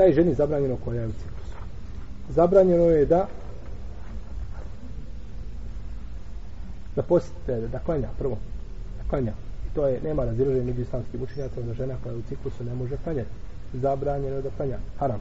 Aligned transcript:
Šta 0.00 0.06
je 0.06 0.14
ženi 0.14 0.34
zabranjeno 0.34 0.76
koja 0.84 1.00
je 1.00 1.06
u 1.06 1.12
ciklusu? 1.12 1.56
Zabranjeno 2.28 2.84
je 2.84 3.06
da 3.06 3.26
da 6.96 7.02
postite, 7.02 7.68
da 7.72 7.78
klanja 7.78 8.08
prvo. 8.18 8.38
Da 8.98 9.10
klanja. 9.10 9.32
I 9.66 9.74
to 9.74 9.86
je, 9.86 10.00
nema 10.00 10.24
razilaženja 10.24 10.64
među 10.64 10.80
islamskim 10.80 11.22
učenjaka 11.22 11.60
da 11.60 11.74
žena 11.74 11.94
koja 12.02 12.12
je 12.12 12.18
u 12.18 12.22
ciklusu 12.22 12.64
ne 12.64 12.74
može 12.74 12.96
klanjati. 13.04 13.28
Zabranjeno 13.74 14.36
je 14.36 14.42
da 14.42 14.50
klanja. 14.56 14.78
Haram. 14.98 15.20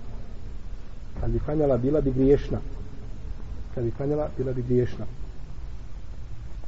Kad 1.22 1.32
bi 1.32 1.40
klanjala, 1.40 1.78
bila 1.78 2.02
bi 2.02 2.12
griješna. 2.12 2.60
Kad 3.76 3.84
bi 3.84 3.92
klanjala, 3.92 4.30
bila 4.38 4.54
bi 4.54 4.62
griješna. 4.62 5.06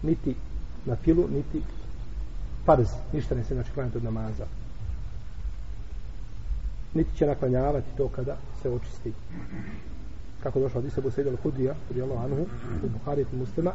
Niti 0.01 0.35
na 0.85 0.95
filu, 0.95 1.27
niti 1.27 1.61
farz. 2.65 2.87
Ništa 3.13 3.35
ne 3.35 3.43
se 3.43 3.53
znači 3.53 3.71
klanjati 3.71 3.97
od 3.97 4.03
namaza. 4.03 4.45
Niti 6.93 7.17
će 7.17 7.27
naklanjavati 7.27 7.97
to 7.97 8.07
kada 8.07 8.37
se 8.61 8.69
očisti. 8.69 9.13
Kako 10.43 10.59
došlo 10.59 10.79
od 10.79 10.85
Isabu 10.85 11.11
Sejda 11.11 11.31
al-Hudrija, 11.31 11.73
kod 11.87 11.97
anhu, 11.97 12.45
u 12.83 12.89
Buhari 12.89 13.25
muslima, 13.31 13.71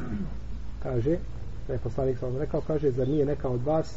kaže, 0.82 1.18
da 1.66 1.72
je 1.72 1.78
poslanik 1.78 2.18
sam 2.18 2.36
rekao, 2.36 2.60
kaže, 2.60 2.90
zar 2.90 3.08
nije 3.08 3.26
neka 3.26 3.48
od 3.48 3.62
vas, 3.62 3.96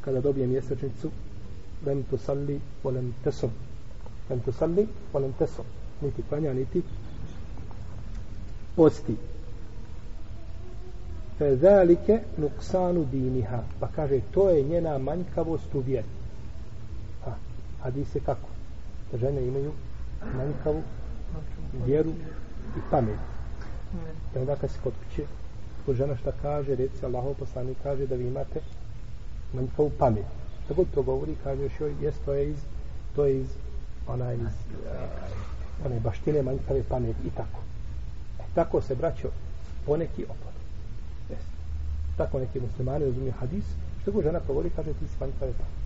kada 0.00 0.20
dobije 0.20 0.46
mjesečnicu, 0.46 1.10
lem 1.86 2.02
tu 2.02 2.18
salli, 2.18 2.60
volem 2.84 3.14
tesom. 3.24 3.50
Lem 4.30 4.40
tu 4.40 4.52
salli, 4.52 4.86
volem 5.12 5.32
tesom. 5.38 5.64
Niti 6.02 6.22
klanja, 6.28 6.52
niti 6.52 6.82
posti. 8.76 9.16
Fe 11.38 11.56
zalike 11.56 12.20
nuksanu 12.36 13.04
diniha. 13.04 13.62
Pa 13.80 13.88
kaže, 13.96 14.20
to 14.34 14.50
je 14.50 14.62
njena 14.62 14.98
manjkavost 14.98 15.74
u 15.74 15.80
vjeri. 15.80 16.08
Ha, 17.24 17.34
hadise 17.82 18.20
kako? 18.20 18.51
Žene 19.20 19.46
imaju 19.46 19.72
manjkavu 20.36 20.82
vjeru 21.86 22.10
i 22.76 22.80
pamet. 22.90 23.18
I 24.36 24.38
onda 24.38 24.56
kad 24.56 24.70
se 24.70 24.78
kod 24.82 24.92
kuće, 25.04 25.22
ko 25.86 25.94
žena 25.94 26.16
šta 26.16 26.32
kaže, 26.42 26.74
reci 26.74 27.04
Allahov 27.04 27.34
poslanik 27.34 27.76
kaže 27.82 28.06
da 28.06 28.14
vi 28.14 28.26
imate 28.26 28.60
manjkavu 29.52 29.90
pamet. 29.98 30.24
God 30.76 30.86
to 30.94 31.02
govori, 31.02 31.36
kaže 31.44 31.62
još 31.62 31.80
joj, 31.80 31.94
jes 32.00 32.14
to 32.24 32.32
je 32.32 32.50
iz, 32.50 32.56
to 33.16 33.24
je 33.24 33.40
iz, 33.40 33.46
ona 34.06 34.32
iz, 34.32 34.40
uh, 34.40 35.86
one 35.86 36.00
baštine 36.00 36.42
manjkave 36.42 36.82
pamet 36.88 37.16
i 37.24 37.30
tako. 37.30 37.60
E, 38.40 38.42
tako 38.54 38.82
se 38.82 38.94
braćo 38.94 39.28
poneki 39.86 40.24
opad. 40.24 40.54
Jes. 41.30 41.40
Tako 42.16 42.38
neki 42.38 42.60
muslimani 42.60 43.04
razumiju 43.04 43.32
hadis, 43.40 43.64
što 44.02 44.12
god 44.12 44.24
žena 44.24 44.40
govori, 44.46 44.70
kaže 44.76 44.92
ti 44.92 45.08
si 45.08 45.16
manjkave 45.20 45.52
pamet. 45.52 45.82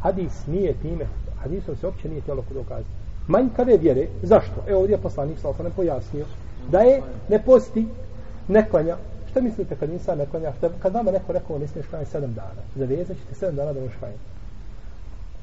Hadis 0.00 0.46
nije 0.46 0.74
time, 0.82 1.06
hadisom 1.42 1.76
se 1.76 1.86
uopće 1.86 2.08
nije 2.08 2.20
htjelo 2.20 2.44
dokazati. 2.54 2.88
Manjkave 3.28 3.76
vjere, 3.76 4.06
zašto? 4.22 4.64
Evo 4.68 4.80
ovdje 4.80 4.94
je 4.94 5.02
poslanik 5.02 5.38
sa 5.38 5.48
osanem 5.48 5.72
pojasnio 5.76 6.24
da 6.70 6.80
je 6.80 7.02
ne 7.28 7.42
posti, 7.42 7.86
ne 8.48 8.68
klanja. 8.70 8.96
Šta 9.30 9.40
mislite 9.40 9.76
kad 9.76 9.90
insan 9.90 10.18
ne 10.18 10.26
klanja? 10.26 10.52
Šta, 10.58 10.70
kad 10.82 10.94
vama 10.94 11.10
neko 11.10 11.32
rekao 11.32 11.58
ne 11.58 11.68
smiješ 11.68 11.86
klanjati 11.86 12.10
sedam 12.10 12.34
dana, 12.34 12.62
zavezat 12.76 13.16
ćete 13.16 13.34
sedam 13.34 13.56
dana 13.56 13.72
da 13.72 13.80
možeš 13.80 13.96
klanjati. 13.98 14.22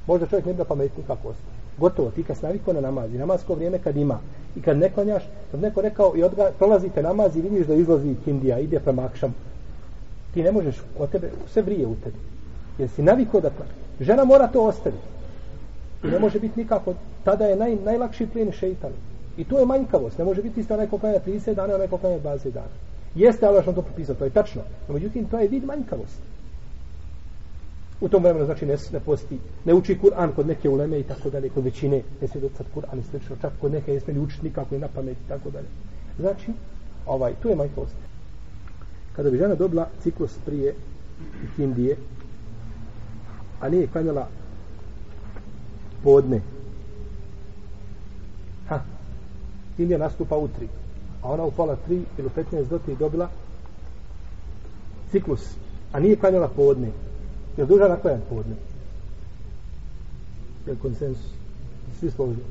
Možda 0.08 0.28
čovjek 0.28 0.46
ne 0.46 0.54
bi 0.54 0.58
da 0.58 0.66
pametni 0.66 1.04
kako 1.08 1.28
ostaje. 1.28 1.56
Gotovo, 1.78 2.12
ti 2.12 2.24
kad 2.24 2.38
naviko 2.42 2.74
na 2.74 2.82
namaz 2.82 3.14
i 3.14 3.18
namazko 3.18 3.56
vrijeme 3.56 3.80
kad 3.80 3.98
ima 3.98 4.20
i 4.56 4.62
kad 4.62 4.78
ne 4.78 4.90
klanjaš, 4.90 5.24
kad 5.52 5.62
neko 5.62 5.82
rekao 5.82 6.14
i 6.16 6.24
odga, 6.24 6.52
prolazite 6.58 7.04
namaz 7.04 7.36
i 7.36 7.42
vidiš 7.42 7.68
da 7.68 7.74
izlazi 7.74 8.16
Indija, 8.26 8.60
ide 8.60 8.80
prema 8.80 9.06
akšam, 9.06 9.36
ti 10.34 10.44
ne 10.44 10.52
možeš, 10.52 10.76
od 11.00 11.10
tebe, 11.10 11.30
sve 11.54 11.62
vrije 11.62 11.88
u 11.88 11.96
tebi. 11.96 12.18
Jer 12.78 12.90
si 12.90 13.04
naviko 13.04 13.42
da 13.42 13.50
klanjaš. 13.50 13.76
Žena 14.00 14.24
mora 14.26 14.48
to 14.48 14.64
ostaviti. 14.64 15.15
I 16.08 16.12
ne 16.12 16.20
može 16.20 16.40
biti 16.40 16.60
nikako, 16.60 16.94
tada 17.24 17.46
je 17.46 17.56
naj, 17.56 17.76
najlakši 17.76 18.28
plijen 18.28 18.52
šeitan. 18.52 18.92
I 19.38 19.44
to 19.44 19.60
je 19.60 19.66
manjkavost. 19.66 20.18
Ne 20.18 20.26
može 20.26 20.42
biti 20.42 20.60
isto 20.60 20.74
onaj 20.74 20.88
ko 20.88 20.98
klanja 20.98 21.20
30 21.28 21.54
dana, 21.54 21.76
onaj 21.76 21.88
ko 21.88 21.98
klanja 21.98 22.20
20 22.20 22.52
dana. 22.52 22.74
Jeste 23.16 23.46
Allah 23.46 23.64
što 23.64 23.74
to 23.74 23.82
propisao, 23.82 24.16
to 24.16 24.24
je 24.24 24.30
tačno. 24.30 24.62
No, 24.88 24.94
međutim, 24.94 25.26
to 25.26 25.40
je 25.40 25.48
vid 25.48 25.64
manjkavosti. 25.66 26.24
U 28.02 28.10
tom 28.10 28.24
vremenu, 28.24 28.46
znači, 28.46 28.66
ne, 28.66 28.76
ne 28.94 29.00
posti, 29.00 29.40
ne 29.66 29.74
uči 29.74 30.00
Kur'an 30.04 30.32
kod 30.36 30.48
neke 30.48 30.70
uleme 30.70 31.00
i 31.00 31.04
tako 31.04 31.30
dalje, 31.30 31.50
kod 31.50 31.64
većine, 31.64 32.02
ne 32.22 32.28
smije 32.28 32.42
docati 32.42 32.70
Kur'an 32.76 33.00
i 33.00 33.04
slično, 33.04 33.36
čak 33.42 33.52
kod 33.62 33.72
neke 33.72 33.94
ne 33.94 34.00
smije 34.00 34.20
učiti 34.20 34.46
nikako 34.46 34.76
i 34.76 34.80
na 34.80 34.88
pamet 34.88 35.18
i 35.18 35.30
tako 35.30 35.50
dalje. 35.50 35.68
Znači, 36.20 36.52
ovaj, 37.06 37.34
tu 37.42 37.50
je 37.50 37.56
manjkavost. 37.56 37.96
Kada 39.16 39.30
bi 39.30 39.38
žena 39.38 39.56
dobila 39.56 39.88
ciklus 40.04 40.38
prije 40.46 40.76
Indije, 41.58 41.98
a 43.62 43.70
nije 43.70 43.88
klanjala 43.88 44.28
podne. 46.06 46.42
Ha. 48.70 48.80
Ilija 49.78 49.98
nastupa 49.98 50.38
u 50.38 50.48
tri. 50.48 50.68
A 51.22 51.32
ona 51.32 51.44
u 51.44 51.52
pola 51.52 51.76
tri 51.86 52.02
ili 52.18 52.28
u 52.28 52.40
15 52.40 52.70
do 52.70 52.80
tri 52.80 52.96
dobila 52.96 53.30
ciklus. 55.12 55.56
A 55.92 56.00
nije 56.00 56.16
klanjala 56.16 56.48
podne. 56.48 56.88
Je 57.58 57.64
li 57.64 57.68
duža 57.68 57.88
naklanjan 57.88 58.22
podne? 58.30 58.56
Je 60.66 60.74
li 60.74 60.80
konsensus? 60.80 61.32
Svi 62.00 62.12
složili. 62.12 62.46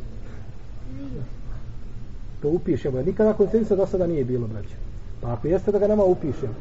To 2.42 2.48
upišemo. 2.48 3.02
Nikada 3.02 3.32
konsensusa 3.32 3.76
do 3.76 3.86
sada 3.86 4.06
nije 4.06 4.24
bilo, 4.24 4.46
braće. 4.46 4.76
Pa 5.20 5.32
ako 5.32 5.48
jeste 5.48 5.72
da 5.72 5.78
ga 5.78 5.88
nama 5.88 6.04
upišemo. 6.04 6.54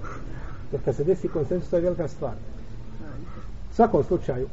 Jer 0.72 0.82
kad 0.86 0.96
se 0.96 1.04
desi 1.04 1.28
konsensus, 1.28 1.70
to 1.70 1.76
je 1.76 1.82
velika 1.82 2.08
stvar. 2.08 2.34
U 3.72 3.76
svakom 3.76 4.04
slučaju, 4.04 4.48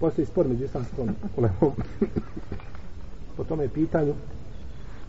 postoji 0.00 0.26
spor 0.26 0.48
među 0.48 0.64
islamskom 0.64 1.08
ulemom. 1.36 1.72
po 3.36 3.44
tome 3.44 3.68
pitanju, 3.68 4.14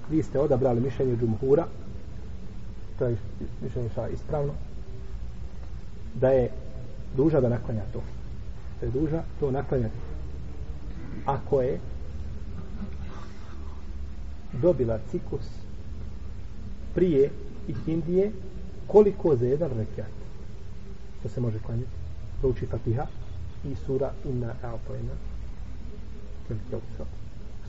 vi 0.10 0.24
ste 0.24 0.40
odabrali 0.40 0.82
mišljenje 0.82 1.18
džumhura, 1.18 1.66
to 3.00 3.06
je 3.06 3.18
mišljenje 3.62 3.90
šta 3.90 4.08
ispravno, 4.08 4.54
da 6.16 6.30
je 6.30 6.50
duža 7.18 7.42
da 7.42 7.50
naklanja 7.50 7.82
to. 7.94 8.02
Da 8.80 8.86
je 8.86 8.92
duža 8.92 9.24
to 9.40 9.52
naklanjati. 9.52 9.96
Ako 11.26 11.62
je 11.62 11.80
dobila 14.62 15.00
ciklus 15.12 15.48
prije 16.96 17.30
i 17.68 17.92
Indije, 17.92 18.32
koliko 18.88 19.36
za 19.36 19.46
jedan 19.46 19.72
rekiat? 19.78 20.12
To 21.24 21.30
se 21.30 21.42
može 21.42 21.60
klanjati. 21.60 21.92
Prouči 22.42 22.66
Fatiha, 22.66 23.06
i 23.64 23.76
sura 23.86 24.12
Inna 24.26 24.54
A'tojna 24.64 25.16
velike 26.50 26.76
uca 26.76 27.06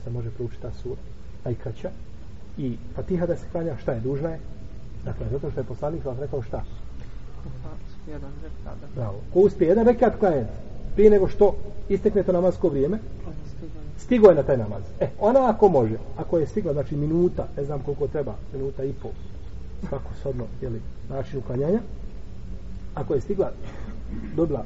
se 0.03 0.09
može 0.09 0.29
proučiti 0.31 0.61
ta 0.61 0.71
sura? 0.71 1.01
Najkraća 1.45 1.89
i 2.57 2.77
Fatiha 2.95 3.25
da 3.25 3.35
se 3.35 3.45
klanja 3.51 3.77
šta 3.81 3.91
je? 3.91 3.99
Dužna 3.99 4.29
je? 4.29 4.39
Dakle 5.05 5.25
zato 5.31 5.51
što 5.51 5.59
je 5.59 5.63
poslanik 5.63 6.05
vam 6.05 6.19
rekao 6.19 6.41
šta? 6.41 6.63
Bravo. 8.95 9.19
ko 9.33 9.39
uspije 9.39 9.67
jedan 9.67 9.85
rekat 9.85 10.19
klanja 10.19 10.45
prije 10.95 11.09
nego 11.09 11.27
što 11.27 11.55
istekne 11.89 12.23
to 12.23 12.31
namazsko 12.31 12.69
vrijeme 12.69 12.99
stigo 13.97 14.29
je 14.29 14.35
na 14.35 14.43
taj 14.43 14.57
namaz. 14.57 14.83
E, 14.99 15.07
ona 15.19 15.49
ako 15.49 15.69
može 15.69 15.95
ako 16.17 16.37
je 16.37 16.47
stigla 16.47 16.73
znači 16.73 16.95
minuta 16.95 17.47
ne 17.57 17.63
znam 17.65 17.79
koliko 17.79 18.07
treba 18.07 18.35
minuta 18.53 18.83
i 18.83 18.93
pol. 18.93 19.11
Svako 19.89 20.09
sodno 20.23 20.43
jeli, 20.61 20.81
način 21.09 21.39
uklanjanja 21.39 21.79
ako 22.95 23.13
je 23.13 23.21
stigla 23.21 23.51
dobila 24.35 24.65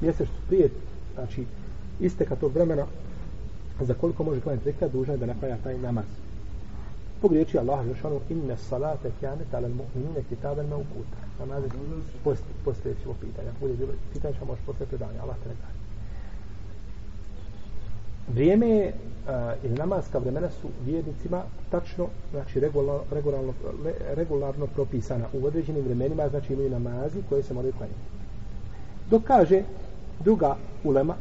mjesec 0.00 0.28
prije, 0.48 0.68
znači 1.14 1.44
isteka 2.00 2.36
tog 2.36 2.52
vremena, 2.52 2.86
za 3.80 3.94
koliko 3.94 4.24
može 4.24 4.40
klanjati 4.40 4.64
rekat, 4.66 4.92
dužan 4.92 5.14
je 5.14 5.18
da 5.18 5.26
naklanja 5.26 5.56
taj 5.64 5.78
namaz. 5.78 6.04
Zbog 7.18 7.32
riječi 7.32 7.58
Allah, 7.58 7.86
Žešanu, 7.86 8.14
ono, 8.16 8.24
inne 8.28 8.56
salate 8.56 9.10
kjane 9.20 9.44
tala 9.50 9.68
mu'minine 9.68 10.22
kitaben 10.28 10.66
me 10.66 10.74
ukuta. 10.74 11.16
Namaz 11.38 11.64
je 11.64 11.70
post, 12.24 12.42
poslije 12.64 12.94
ćemo 13.02 13.14
pitanja. 13.20 13.50
Bude 13.60 13.74
bilo 13.74 13.92
pitanje, 14.12 14.34
ćemo 14.34 14.46
možeš 14.46 14.64
poslije 14.66 14.86
predanja. 14.86 15.22
Allah 15.22 15.36
te 15.42 15.48
ne 15.48 15.54
daje. 15.54 15.74
Vrijeme 18.34 18.68
je, 18.68 18.92
uh, 18.92 19.64
ili 19.64 19.74
namazska 19.74 20.18
vremena 20.18 20.48
su 20.50 20.68
vjernicima 20.86 21.42
tačno, 21.70 22.06
znači 22.30 22.60
regularno, 22.60 23.02
regularno, 23.10 23.52
regularno 24.14 24.66
propisana 24.66 25.26
u 25.32 25.46
određenim 25.46 25.84
vremenima, 25.84 26.28
znači 26.28 26.52
imaju 26.52 26.70
namazi 26.70 27.18
koje 27.28 27.42
se 27.42 27.54
moraju 27.54 27.72
klanjati. 27.72 28.00
Dok 29.10 29.22
kaže 29.22 29.62
druga 30.20 30.56
ulema 30.84 31.14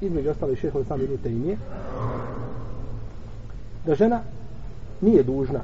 između 0.00 0.30
ostali 0.30 0.56
šehovi 0.56 0.84
sami 0.84 1.04
ibn 1.04 1.18
Tejmije 1.22 1.56
da 3.86 3.94
žena 3.94 4.20
nije 5.00 5.22
dužna 5.22 5.60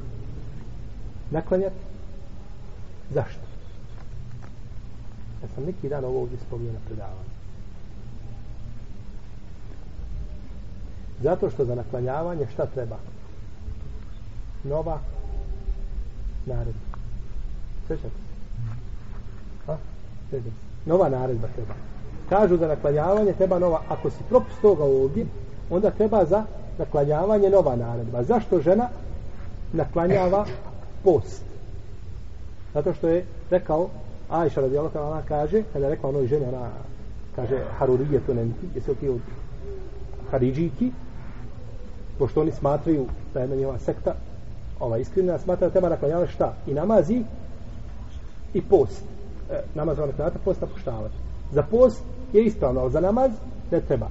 naklanjati 1.30 1.76
zašto? 3.14 3.40
Ja 5.42 5.48
sam 5.54 5.64
neki 5.64 5.88
dan 5.88 6.04
ovo 6.04 6.20
ovdje 6.20 6.38
spomnio 6.46 6.72
na 6.72 6.78
predavanju. 6.86 7.36
Zato 11.22 11.50
što 11.50 11.64
za 11.64 11.74
naklanjavanje 11.74 12.46
šta 12.52 12.66
treba? 12.66 12.96
Nova 14.64 14.98
naredba. 16.46 16.96
Svećate 17.86 18.08
se? 18.08 18.14
Ha? 19.66 19.76
Svećate 20.30 20.50
se? 20.50 20.56
Nova 20.86 21.08
naredba 21.08 21.48
treba 21.48 21.95
kažu 22.28 22.56
za 22.56 22.68
naklanjavanje 22.68 23.32
treba 23.32 23.58
nova, 23.58 23.82
ako 23.88 24.10
si 24.10 24.24
propust 24.28 24.60
toga 24.62 24.84
ovdje, 24.84 25.26
onda 25.70 25.90
treba 25.90 26.24
za 26.24 26.44
naklanjavanje 26.78 27.50
nova 27.50 27.76
naredba. 27.76 28.22
Zašto 28.22 28.60
žena 28.60 28.88
naklanjava 29.72 30.46
post? 31.04 31.42
Zato 32.74 32.94
što 32.94 33.08
je 33.08 33.24
rekao, 33.50 33.88
Ajša 34.30 34.60
radijallahu 34.60 34.98
ta'ala 34.98 35.22
kaže, 35.28 35.62
kada 35.72 35.86
je 35.86 35.90
rekla 35.90 36.08
onoj 36.08 36.26
ženi, 36.26 36.46
ona 36.48 36.70
kaže, 37.36 37.58
Harurije 37.78 38.20
to 38.26 38.34
nemti, 38.34 38.66
jesu 38.74 38.94
ti 38.94 39.08
od 39.08 39.20
Haridžiki, 40.30 40.92
pošto 42.18 42.40
oni 42.40 42.52
smatraju 42.52 43.06
da 43.34 43.40
je 43.40 43.48
na 43.48 43.56
njeva 43.56 43.78
sekta, 43.78 44.14
ova 44.80 44.98
iskrena 44.98 45.38
smatra 45.38 45.66
da 45.66 45.72
treba 45.72 45.88
naklanjavati 45.88 46.32
šta? 46.32 46.54
I 46.66 46.74
namazi 46.74 47.22
i 48.54 48.62
post. 48.62 49.02
E, 49.50 49.62
namaz 49.74 49.98
vam 49.98 50.08
naklanjavati, 50.08 50.44
post 50.44 50.60
napuštavati. 50.60 51.25
Za 51.52 51.62
post 51.62 52.02
je 52.32 52.44
ispravno, 52.44 52.80
ali 52.80 52.92
za 52.92 53.00
namaz 53.00 53.30
ne 53.70 53.80
treba. 53.80 54.08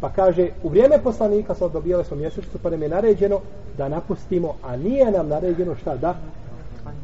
Pa 0.00 0.10
kaže, 0.10 0.48
u 0.62 0.68
vrijeme 0.68 0.98
poslanika 1.02 1.54
smo 1.54 1.68
dobijali 1.68 2.04
smo 2.04 2.16
mjesecu, 2.16 2.58
pa 2.62 2.70
nam 2.70 2.82
je 2.82 2.88
naređeno 2.88 3.40
da 3.78 3.88
napustimo, 3.88 4.54
a 4.62 4.76
nije 4.76 5.10
nam 5.10 5.28
naređeno 5.28 5.76
šta 5.76 5.96
da? 5.96 6.14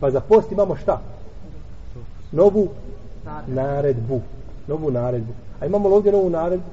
Pa 0.01 0.11
za 0.11 0.21
post 0.21 0.53
imamo 0.53 0.77
šta? 0.77 1.01
Novu 2.33 2.69
naredbu. 3.47 4.21
Novu 4.69 4.91
naredbu. 4.91 5.33
A 5.61 5.67
imamo 5.67 5.89
li 5.89 5.95
ovdje 5.95 6.13
novu 6.13 6.31
naredbu? 6.31 6.67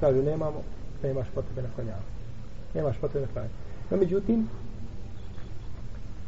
Kaže, 0.00 0.22
nemamo, 0.22 0.62
nemaš 1.02 1.26
potrebe 1.34 1.62
na 1.62 1.68
klanjavati. 1.74 2.04
Nemaš 2.74 2.96
potrebe 3.00 3.26
na 3.26 3.32
klanjavati. 3.32 3.58
No, 3.90 3.96
međutim, 3.96 4.48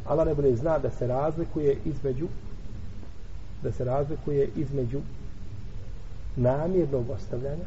Allah 0.06 0.26
ne 0.26 0.34
bude 0.34 0.56
zna 0.56 0.78
da 0.78 0.90
se 0.90 1.06
razlikuje 1.06 1.76
između 1.84 2.26
da 3.62 3.72
se 3.72 3.84
razlikuje 3.84 4.48
između 4.56 5.00
namjernog 6.36 7.10
ostavljanja 7.10 7.64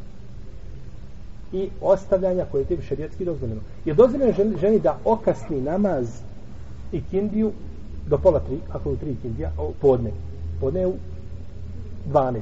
i 1.53 1.69
ostavljanja 1.81 2.45
koje 2.51 2.61
je 2.61 2.65
tim 2.65 2.81
šerijetski 2.81 3.25
dozvoljeno. 3.25 3.61
Je 3.85 3.93
dozvoljeno 3.93 4.33
ženi, 4.33 4.57
ženi 4.61 4.79
da 4.79 4.97
okasni 5.05 5.61
namaz 5.61 6.07
i 6.91 7.01
kindiju 7.11 7.51
do 8.07 8.17
pola 8.17 8.39
tri, 8.39 8.57
ako 8.71 8.89
je 8.89 8.93
u 8.93 8.97
tri 8.97 9.15
kindija, 9.21 9.51
o, 9.57 9.71
podne. 9.81 10.11
Podne 10.61 10.79
je 10.79 10.87
u 10.87 10.93
12, 12.13 12.41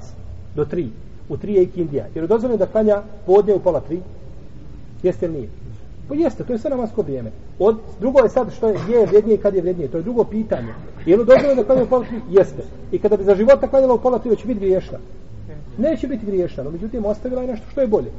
do 0.56 0.66
tri. 0.66 0.90
U 1.30 1.38
tri 1.38 1.54
je 1.54 1.64
i 1.64 1.72
kindija. 1.72 2.06
Jer 2.16 2.24
je 2.24 2.28
dozvoljeno 2.28 2.58
da 2.58 2.72
klanja 2.72 3.02
podne 3.26 3.54
u 3.54 3.60
pola 3.60 3.80
tri? 3.80 4.02
Jeste 5.04 5.26
ili 5.26 5.36
nije? 5.36 5.50
Pa 6.08 6.16
jeste, 6.16 6.44
to 6.44 6.54
je 6.54 6.60
sve 6.60 6.70
namasko 6.70 7.02
vrijeme. 7.02 7.32
Od, 7.60 7.78
drugo 8.00 8.20
je 8.20 8.30
sad 8.30 8.54
što 8.54 8.68
je, 8.68 8.80
gdje 8.84 8.96
je 8.96 9.06
vrednije 9.06 9.36
i 9.36 9.42
kad 9.42 9.56
je 9.56 9.62
vrednije. 9.62 9.88
To 9.92 9.98
je 9.98 10.04
drugo 10.04 10.24
pitanje. 10.24 10.74
Je 11.06 11.18
li 11.18 11.26
dozvoljeno 11.26 11.62
da 11.62 11.64
klanja 11.64 11.84
u 11.84 11.88
pola 11.88 12.06
tri? 12.06 12.22
Jeste. 12.30 12.64
I 12.92 13.00
kada 13.00 13.18
bi 13.18 13.24
za 13.24 13.36
života 13.36 13.68
klanjala 13.68 13.94
u 13.94 14.02
pola 14.02 14.20
tri, 14.20 14.30
već 14.30 14.46
bi 14.46 14.54
griješna. 14.54 14.98
Neće 15.78 16.08
biti 16.08 16.26
griješna, 16.26 16.64
no 16.64 16.72
međutim 16.72 17.06
ostavila 17.06 17.42
je 17.42 17.48
nešto 17.48 17.66
što 17.72 17.82
je 17.82 17.88
bolje. 17.88 18.12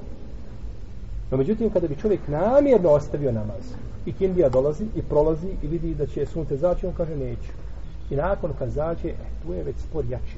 No 1.30 1.36
međutim, 1.36 1.70
kada 1.70 1.88
bi 1.88 1.96
čovjek 1.96 2.20
namjerno 2.28 2.90
ostavio 2.90 3.32
namaz 3.32 3.64
i 4.06 4.12
kindija 4.12 4.48
dolazi 4.48 4.84
i 4.96 5.02
prolazi 5.02 5.48
i 5.62 5.66
vidi 5.66 5.94
da 5.94 6.06
će 6.06 6.26
sunce 6.26 6.56
zaći, 6.56 6.86
on 6.86 6.92
kaže 6.96 7.16
neću. 7.16 7.52
I 8.10 8.16
nakon 8.16 8.50
kad 8.58 8.70
zađe, 8.70 9.08
e, 9.08 9.14
tu 9.46 9.52
je 9.52 9.64
već 9.64 9.76
spor 9.76 10.04
jači. 10.10 10.36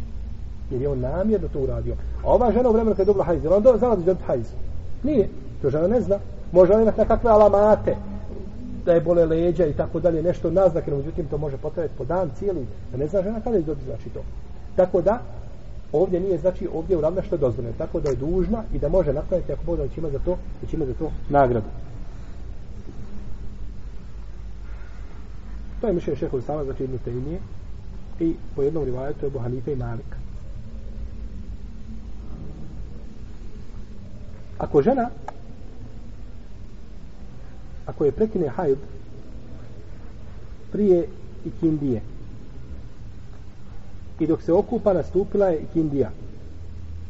Jer 0.71 0.83
je 0.83 0.89
on 0.89 1.01
namjerno 1.01 1.49
to 1.49 1.61
uradio. 1.61 1.95
A 2.25 2.33
ova 2.33 2.53
žena 2.53 2.69
u 2.69 2.73
vremenu 2.73 2.91
kada 2.91 3.03
je 3.03 3.07
dobila 3.07 3.25
hajz, 3.25 3.47
on 3.47 3.63
do, 3.63 3.77
znala 3.79 3.95
da 3.97 4.01
je 4.01 4.07
dobila 4.07 4.27
hajz. 4.27 4.47
Nije. 5.03 5.29
To 5.63 5.71
žena 5.71 5.89
ne 5.89 6.01
zna. 6.01 6.19
Može 6.53 6.73
ona 6.73 6.83
imati 6.83 7.01
nekakve 7.01 7.31
alamate 7.31 7.97
da 8.85 8.93
je 8.93 9.01
bole 9.01 9.25
leđa 9.25 9.67
i 9.67 9.73
tako 9.73 10.01
dalje, 10.01 10.23
nešto 10.23 10.51
naznake, 10.51 10.91
no 10.91 10.97
međutim 10.97 11.27
to 11.27 11.39
može 11.39 11.57
potrajati 11.57 11.95
po 11.99 12.05
dan 12.05 12.31
cijeli, 12.39 12.67
da 12.93 12.99
ne 12.99 13.07
zna 13.07 13.23
žena 13.23 13.41
kada 13.41 13.57
je 13.57 13.63
dobila 13.63 13.97
znači 13.97 14.11
to. 14.11 14.21
Tako 14.77 15.01
da, 15.01 15.21
ovdje 15.93 16.21
nije 16.21 16.39
znači 16.39 16.69
ovdje 16.73 16.97
uradila 16.97 17.23
što 17.23 17.35
je 17.35 17.39
dozvoljeno 17.39 17.75
tako 17.79 18.01
da 18.01 18.11
je 18.11 18.17
dužna 18.17 18.65
i 18.75 18.79
da 18.79 18.89
može 18.89 19.13
napraviti 19.13 19.53
ako 19.53 19.65
bude 19.65 19.89
ima 19.97 20.11
za 20.11 20.19
to 20.19 20.39
da 20.63 20.69
će 20.69 20.77
ima 20.77 20.87
za 20.87 20.95
to 20.95 21.11
nagradu. 21.29 21.67
To 25.81 25.87
je 25.87 25.93
mišljenje 25.93 26.19
šehovi 26.19 26.43
sama 26.43 26.65
znači 26.65 26.83
jednu 26.83 26.99
temije 27.05 27.41
i 28.21 28.35
po 28.57 28.63
jednom 28.63 28.85
rivajetu 28.85 29.27
je 29.27 29.31
Bohanife 29.31 29.73
i 29.73 29.77
Malika. 29.77 30.17
Ako 34.59 34.83
žena 34.83 35.11
ako 37.87 38.05
je 38.05 38.13
prekine 38.13 38.49
hajd 38.49 38.79
prije 40.73 41.09
ikindije 41.45 42.03
i 44.21 44.27
dok 44.27 44.43
se 44.43 44.53
okupa 44.53 44.93
nastupila 44.93 45.47
je 45.47 45.65
Kindija. 45.73 46.11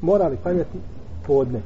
mora 0.00 0.28
li 0.28 0.36
klanjati 0.36 0.78
podne. 1.26 1.60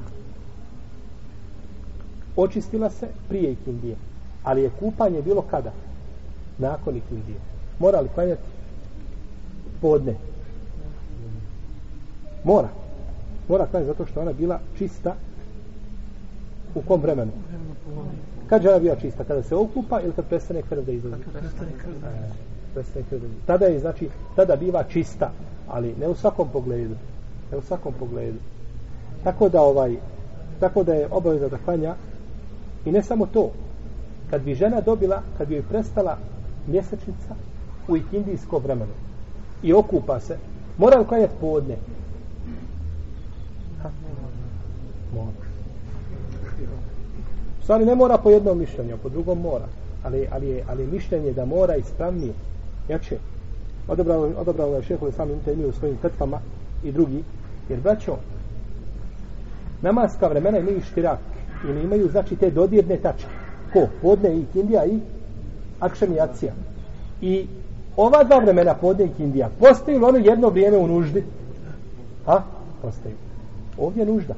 Očistila 2.36 2.90
se 2.90 3.08
prije 3.28 3.52
ikindije 3.52 3.96
ali 4.42 4.62
je 4.62 4.70
kupanje 4.80 5.22
bilo 5.22 5.42
kada? 5.42 5.72
Nakon 6.58 6.96
ikindije 6.96 7.38
mora 7.78 8.00
li 8.00 8.08
klanjati 8.14 8.42
podne. 9.80 10.14
Mora. 12.44 12.68
Mora 13.48 13.66
klanjati 13.66 13.92
zato 13.92 14.06
što 14.06 14.20
ona 14.20 14.32
bila 14.32 14.60
čista 14.78 15.14
u 16.74 16.82
kom 16.82 17.00
vremenu? 17.00 17.32
Kad 18.46 18.64
je 18.64 18.70
ona 18.70 18.78
bila 18.78 18.96
čista? 18.96 19.24
Kada 19.24 19.42
se 19.42 19.54
okupa 19.54 20.00
ili 20.00 20.12
kad 20.12 20.28
prestane 20.28 20.62
krv 20.62 20.82
da 20.82 20.92
izlazi? 20.92 21.22
Kad 21.24 21.32
prestane 21.32 21.72
krv 21.82 21.92
da 22.00 22.10
izlazi 22.10 22.53
tada 23.46 23.66
je 23.66 23.80
znači 23.80 24.08
tada 24.36 24.56
biva 24.56 24.84
čista 24.84 25.30
ali 25.68 25.94
ne 26.00 26.08
u 26.08 26.14
svakom 26.14 26.48
pogledu 26.52 26.94
ne 27.52 27.58
u 27.58 27.62
svakom 27.62 27.92
pogledu. 27.98 28.38
Tako 29.24 29.48
da 29.48 29.62
ovaj 29.62 29.96
tako 30.60 30.84
da 30.84 30.94
je 30.94 31.08
obaveza 31.10 31.48
da 31.48 31.58
klanja 31.64 31.94
i 32.84 32.92
ne 32.92 33.02
samo 33.02 33.26
to 33.26 33.50
kad 34.30 34.42
bi 34.42 34.54
žena 34.54 34.80
dobila 34.80 35.22
kad 35.38 35.48
bi 35.48 35.54
joj 35.54 35.62
prestala 35.62 36.18
mjesečnica 36.66 37.34
u 37.88 37.96
ikindijsko 37.96 38.58
vremenu 38.58 38.92
i 39.62 39.72
okupa 39.72 40.20
se 40.20 40.38
mora 40.78 40.98
li 40.98 41.06
klanjati 41.06 41.34
podne? 41.40 41.76
Ha? 43.82 43.90
mora. 45.14 45.32
Stvari 47.62 47.84
ne 47.84 47.94
mora 47.94 48.18
po 48.18 48.30
jednom 48.30 48.58
mišljenju 48.58 48.96
po 49.02 49.08
drugom 49.08 49.40
mora 49.40 49.66
ali, 50.04 50.28
ali, 50.30 50.48
je, 50.48 50.64
ali 50.68 50.86
mišljenje 50.86 51.32
da 51.32 51.44
mora 51.44 51.76
ispravnije 51.76 52.32
jače. 52.88 53.18
Odabrao, 53.88 54.30
odabrao 54.36 54.74
je 54.74 54.82
šehovi 54.82 55.12
sami 55.12 55.34
temiju 55.44 55.68
u 55.68 55.72
svojim 55.72 55.96
fetvama 56.02 56.40
i 56.82 56.92
drugi. 56.92 57.24
Jer 57.68 57.80
braćo 57.80 58.16
namaska 59.82 60.28
vremena 60.28 60.58
imaju 60.58 60.80
štirak 60.80 61.18
ili 61.68 61.82
imaju 61.82 62.08
znači 62.08 62.36
te 62.36 62.50
dodirne 62.50 62.96
tačke. 62.96 63.30
Ko? 63.72 63.88
podne 64.02 64.36
i 64.36 64.44
kindija 64.52 64.86
i 64.86 64.98
akšem 65.80 66.12
i 66.12 66.20
akcija 66.20 66.52
i 67.20 67.46
ova 67.96 68.24
dva 68.24 68.38
vremena 68.38 68.74
podne 68.74 69.04
i 69.04 69.14
kindija 69.16 69.50
postaju 69.58 69.98
li 69.98 70.04
ono 70.04 70.18
jedno 70.18 70.48
vrijeme 70.48 70.76
u 70.76 70.86
nuždi? 70.86 71.24
ha? 72.26 72.42
postaju. 72.82 73.14
Ovdje 73.78 74.00
je 74.00 74.06
nužda. 74.06 74.34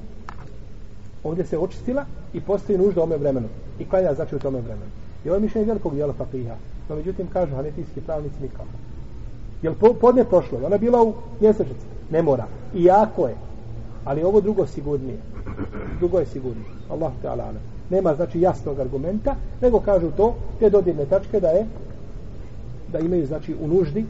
Ovdje 1.25 1.47
se 1.47 1.59
očistila 1.59 2.05
i 2.33 2.41
postoji 2.41 2.79
nužda 2.79 3.01
u 3.01 3.05
ome 3.05 3.17
vremenu. 3.17 3.49
I 3.79 3.89
klanja 3.89 4.15
znači 4.15 4.37
u 4.37 4.39
tome 4.39 4.61
vremenu. 4.61 4.91
I 5.25 5.29
ovo 5.29 5.37
je 5.37 5.41
mišljenje 5.41 5.67
velikog 5.67 5.97
jela 5.97 6.13
papiha 6.13 6.55
No, 6.89 6.97
međutim, 6.97 7.27
kažu 7.33 7.55
hanefijski 7.55 8.01
pravnici 8.01 8.43
nikako. 8.43 8.69
Jel 9.63 9.75
po, 9.81 9.95
podne 10.01 10.25
prošlo? 10.25 10.59
Ona 10.65 10.79
bila 10.79 11.03
u 11.03 11.13
mjesečici? 11.41 11.87
Ne 12.11 12.23
mora. 12.23 12.47
Iako 12.75 13.29
je. 13.29 13.35
Ali 14.05 14.23
ovo 14.23 14.41
drugo 14.41 14.67
sigurnije. 14.67 15.19
Drugo 15.99 16.19
je 16.19 16.27
sigurnije. 16.27 16.67
Allah 16.91 17.13
te 17.23 17.29
ala 17.29 17.53
Nema 17.91 18.15
znači 18.15 18.41
jasnog 18.41 18.81
argumenta, 18.81 19.35
nego 19.61 19.81
kažu 19.81 20.11
to, 20.11 20.35
te 20.59 20.71
dodirne 20.71 21.05
tačke 21.05 21.41
da 21.41 21.49
je 21.49 21.67
da 22.93 22.99
imaju 22.99 23.27
znači 23.27 23.55
u 23.61 23.69
nuždi 23.69 24.05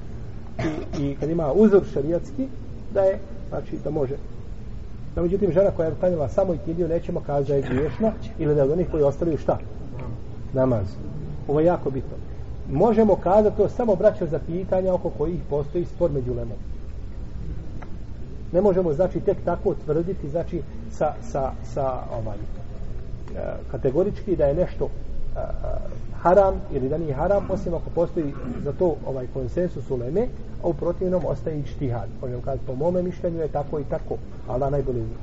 i, 0.99 1.03
i 1.03 1.17
kad 1.21 1.31
ima 1.31 1.53
uzor 1.53 1.83
šarijatski 1.93 2.49
da 2.95 3.01
je, 3.01 3.19
znači 3.49 3.77
da 3.85 3.91
može 3.91 4.15
No, 5.17 5.23
međutim, 5.23 5.53
žena 5.53 5.71
koja 5.71 5.89
je 5.89 5.95
klanjala 6.01 6.29
samo 6.29 6.55
i 6.55 6.59
kidio, 6.65 6.89
nećemo 6.89 7.21
kazati 7.21 7.49
da 7.49 7.57
je 7.57 7.63
griješna 7.63 8.13
ili 8.39 8.55
da 8.55 8.61
je 8.61 8.65
od 8.65 8.71
onih 8.71 8.91
koji 8.91 9.03
ostavljaju 9.03 9.39
šta? 9.39 9.59
Namaz. 10.53 10.87
Ovo 11.49 11.61
je 11.61 11.67
jako 11.67 11.91
bitno 11.91 12.17
možemo 12.73 13.17
kazati 13.17 13.57
to 13.57 13.69
samo 13.69 13.95
braća 13.95 14.27
za 14.27 14.39
pitanja 14.47 14.95
oko 14.95 15.11
kojih 15.11 15.41
postoji 15.51 15.85
spor 15.85 16.11
među 16.11 16.35
lemom. 16.35 16.59
Ne 18.53 18.61
možemo 18.61 18.93
znači 18.93 19.21
tek 19.21 19.37
tako 19.45 19.75
tvrditi 19.85 20.29
znači 20.29 20.63
sa, 20.93 21.13
sa, 21.23 21.51
sa 21.75 21.93
ovaj, 22.13 22.37
e, 22.37 22.43
kategorički 23.71 24.37
da 24.37 24.45
je 24.45 24.55
nešto 24.55 24.85
e, 24.85 25.39
e, 25.39 25.43
haram 26.23 26.55
ili 26.73 26.89
da 26.89 26.99
nije 26.99 27.15
haram 27.15 27.51
osim 27.51 27.75
ako 27.75 27.91
postoji 27.95 28.33
za 28.65 28.73
to 28.73 28.97
ovaj 29.07 29.27
konsensus 29.35 29.91
u 29.91 29.97
leme 29.97 30.27
a 30.63 30.69
u 30.69 30.75
protivnom 30.75 31.23
ostaje 31.27 31.61
i 31.61 31.67
štihad. 31.67 32.09
Možemo 32.21 32.43
kazati 32.43 32.67
po 32.67 32.75
mome 32.75 33.03
mišljenju 33.03 33.41
je 33.41 33.49
tako 33.49 33.81
i 33.81 33.85
tako 33.85 34.17
ali 34.49 34.61
da 34.61 34.71
najbolje 34.71 35.01
zna. 35.05 35.17